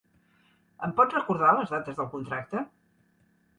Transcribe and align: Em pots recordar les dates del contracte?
Em 0.87 0.95
pots 1.01 1.17
recordar 1.17 1.53
les 1.59 1.75
dates 1.75 2.01
del 2.01 2.11
contracte? 2.17 2.65